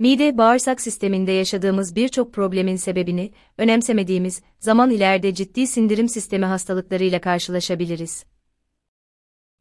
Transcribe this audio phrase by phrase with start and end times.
[0.00, 8.24] Mide bağırsak sisteminde yaşadığımız birçok problemin sebebini, önemsemediğimiz zaman ileride ciddi sindirim sistemi hastalıklarıyla karşılaşabiliriz.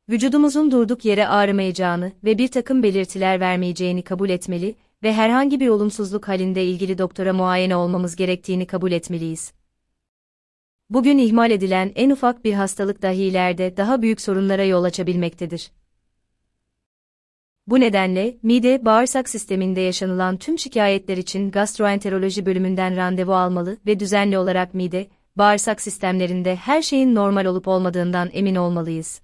[0.09, 6.27] Vücudumuzun durduk yere ağrımayacağını ve bir takım belirtiler vermeyeceğini kabul etmeli ve herhangi bir olumsuzluk
[6.27, 9.53] halinde ilgili doktora muayene olmamız gerektiğini kabul etmeliyiz.
[10.89, 15.71] Bugün ihmal edilen en ufak bir hastalık dahi ileride daha büyük sorunlara yol açabilmektedir.
[17.69, 24.37] Bu nedenle, mide bağırsak sisteminde yaşanılan tüm şikayetler için gastroenteroloji bölümünden randevu almalı ve düzenli
[24.37, 29.21] olarak mide, bağırsak sistemlerinde her şeyin normal olup olmadığından emin olmalıyız.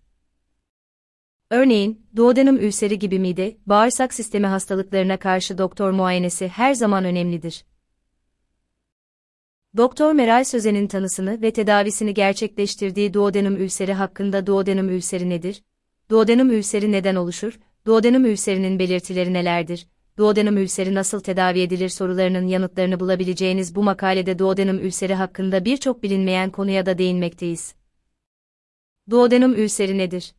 [1.51, 7.65] Örneğin, duodenum ülseri gibi mide, bağırsak sistemi hastalıklarına karşı doktor muayenesi her zaman önemlidir.
[9.77, 15.63] Doktor Meral Sözen'in tanısını ve tedavisini gerçekleştirdiği duodenum ülseri hakkında duodenum ülseri nedir?
[16.09, 17.59] Duodenum ülseri neden oluşur?
[17.85, 19.87] Duodenum ülserinin belirtileri nelerdir?
[20.17, 26.51] Duodenum ülseri nasıl tedavi edilir sorularının yanıtlarını bulabileceğiniz bu makalede duodenum ülseri hakkında birçok bilinmeyen
[26.51, 27.75] konuya da değinmekteyiz.
[29.09, 30.33] Duodenum ülseri nedir?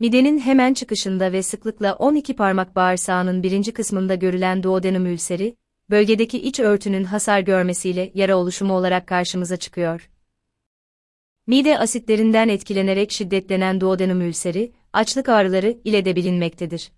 [0.00, 5.56] Midenin hemen çıkışında ve sıklıkla 12 parmak bağırsağının birinci kısmında görülen duodenum ülseri,
[5.90, 10.10] bölgedeki iç örtünün hasar görmesiyle yara oluşumu olarak karşımıza çıkıyor.
[11.46, 16.92] Mide asitlerinden etkilenerek şiddetlenen duodenum ülseri, açlık ağrıları ile de bilinmektedir.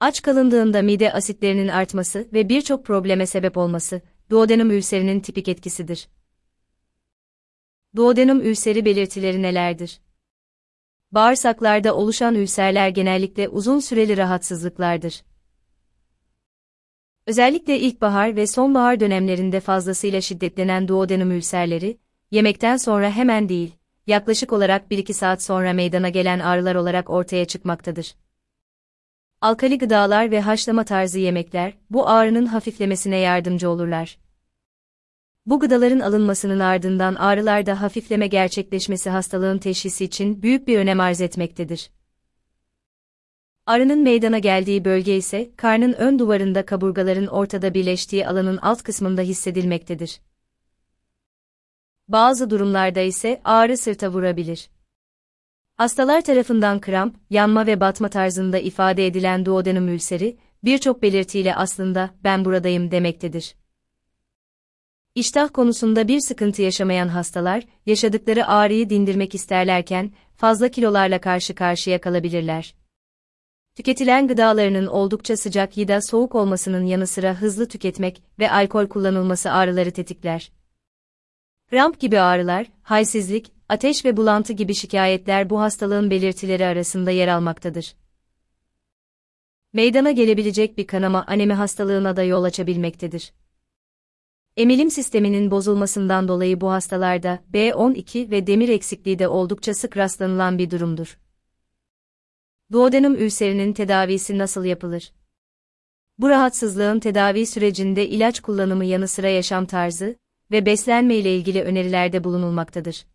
[0.00, 6.08] Aç kalındığında mide asitlerinin artması ve birçok probleme sebep olması, duodenum ülserinin tipik etkisidir.
[7.96, 10.00] Duodenum ülseri belirtileri nelerdir?
[11.12, 15.22] Bağırsaklarda oluşan ülserler genellikle uzun süreli rahatsızlıklardır.
[17.26, 21.98] Özellikle ilkbahar ve sonbahar dönemlerinde fazlasıyla şiddetlenen duodenum ülserleri,
[22.30, 23.74] yemekten sonra hemen değil,
[24.06, 28.14] yaklaşık olarak 1-2 saat sonra meydana gelen ağrılar olarak ortaya çıkmaktadır.
[29.40, 34.18] Alkali gıdalar ve haşlama tarzı yemekler, bu ağrının hafiflemesine yardımcı olurlar.
[35.46, 41.90] Bu gıdaların alınmasının ardından ağrılarda hafifleme gerçekleşmesi hastalığın teşhisi için büyük bir önem arz etmektedir.
[43.66, 50.20] Arının meydana geldiği bölge ise karnın ön duvarında kaburgaların ortada birleştiği alanın alt kısmında hissedilmektedir.
[52.08, 54.70] Bazı durumlarda ise ağrı sırta vurabilir.
[55.76, 62.44] Hastalar tarafından kramp, yanma ve batma tarzında ifade edilen duodenum ülseri, birçok belirtiyle aslında ben
[62.44, 63.54] buradayım demektedir.
[65.14, 72.74] İştah konusunda bir sıkıntı yaşamayan hastalar, yaşadıkları ağrıyı dindirmek isterlerken, fazla kilolarla karşı karşıya kalabilirler.
[73.76, 79.52] Tüketilen gıdalarının oldukça sıcak ya da soğuk olmasının yanı sıra hızlı tüketmek ve alkol kullanılması
[79.52, 80.52] ağrıları tetikler.
[81.70, 87.94] Kramp gibi ağrılar, halsizlik, ateş ve bulantı gibi şikayetler bu hastalığın belirtileri arasında yer almaktadır.
[89.72, 93.32] Meydana gelebilecek bir kanama anemi hastalığına da yol açabilmektedir.
[94.56, 100.70] Emilim sisteminin bozulmasından dolayı bu hastalarda B12 ve demir eksikliği de oldukça sık rastlanılan bir
[100.70, 101.18] durumdur.
[102.72, 105.12] Duodenum ülserinin tedavisi nasıl yapılır?
[106.18, 110.16] Bu rahatsızlığın tedavi sürecinde ilaç kullanımı yanı sıra yaşam tarzı
[110.50, 113.06] ve beslenme ile ilgili önerilerde bulunulmaktadır.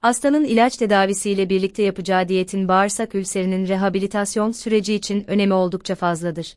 [0.00, 6.56] Hastanın ilaç tedavisiyle birlikte yapacağı diyetin bağırsak ülserinin rehabilitasyon süreci için önemi oldukça fazladır.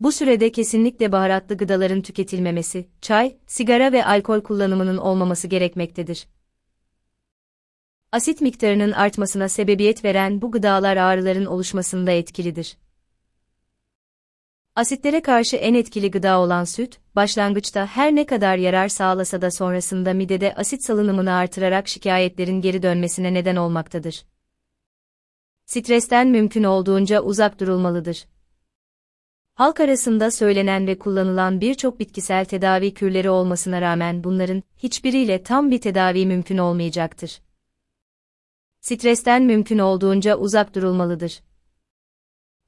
[0.00, 6.26] Bu sürede kesinlikle baharatlı gıdaların tüketilmemesi, çay, sigara ve alkol kullanımının olmaması gerekmektedir.
[8.12, 12.76] Asit miktarının artmasına sebebiyet veren bu gıdalar ağrıların oluşmasında etkilidir.
[14.76, 20.12] Asitlere karşı en etkili gıda olan süt, başlangıçta her ne kadar yarar sağlasa da sonrasında
[20.12, 24.24] midede asit salınımını artırarak şikayetlerin geri dönmesine neden olmaktadır.
[25.66, 28.24] Stresten mümkün olduğunca uzak durulmalıdır.
[29.54, 35.80] Halk arasında söylenen ve kullanılan birçok bitkisel tedavi kürleri olmasına rağmen bunların hiçbiriyle tam bir
[35.80, 37.40] tedavi mümkün olmayacaktır.
[38.80, 41.40] Stresten mümkün olduğunca uzak durulmalıdır.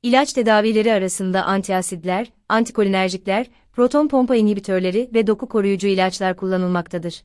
[0.05, 7.25] İlaç tedavileri arasında antiasidler, antikolinerjikler, proton pompa inhibitörleri ve doku koruyucu ilaçlar kullanılmaktadır.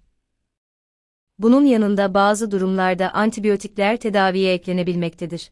[1.39, 5.51] Bunun yanında bazı durumlarda antibiyotikler tedaviye eklenebilmektedir.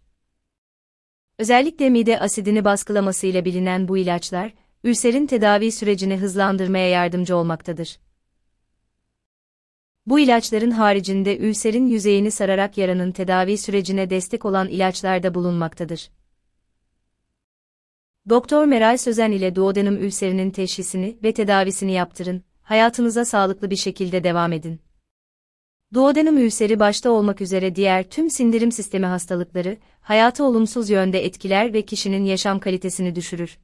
[1.39, 4.53] Özellikle mide asidini baskılamasıyla bilinen bu ilaçlar,
[4.83, 8.00] ülserin tedavi sürecini hızlandırmaya yardımcı olmaktadır.
[10.06, 16.09] Bu ilaçların haricinde ülserin yüzeyini sararak yaranın tedavi sürecine destek olan ilaçlar da bulunmaktadır.
[18.29, 24.53] Doktor Meral Sözen ile duodenum ülserinin teşhisini ve tedavisini yaptırın, hayatınıza sağlıklı bir şekilde devam
[24.53, 24.81] edin.
[25.94, 31.81] Duodenum ülseri başta olmak üzere diğer tüm sindirim sistemi hastalıkları, hayatı olumsuz yönde etkiler ve
[31.81, 33.57] kişinin yaşam kalitesini düşürür.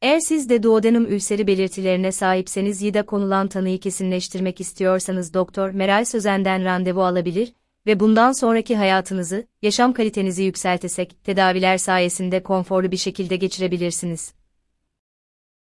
[0.00, 6.04] Eğer siz de duodenum ülseri belirtilerine sahipseniz ya da konulan tanıyı kesinleştirmek istiyorsanız Doktor Meral
[6.04, 7.52] Sözen'den randevu alabilir
[7.86, 14.34] ve bundan sonraki hayatınızı, yaşam kalitenizi yükseltesek, tedaviler sayesinde konforlu bir şekilde geçirebilirsiniz.